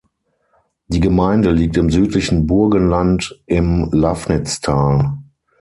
Die 0.87 0.99
Gemeinde 0.99 1.51
liegt 1.51 1.77
im 1.77 1.91
südlichen 1.91 2.47
Burgenland 2.47 3.39
im 3.45 3.87
Lafnitztal. 3.91 5.15